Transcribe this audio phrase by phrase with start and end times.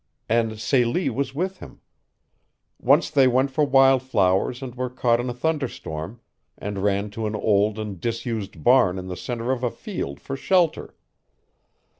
[0.27, 1.79] And Celie was with him.
[2.79, 6.19] Once they went for wildflowers and were caught in a thunderstorm,
[6.57, 10.35] and ran to an old and disused barn in the center of a field for
[10.35, 10.95] shelter.